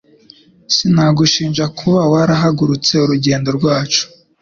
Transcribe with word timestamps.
Sinagushinja 0.75 1.65
kuba 1.77 2.01
warahagaritse 2.11 2.93
urugendo 3.03 3.49
rwacu. 3.57 4.03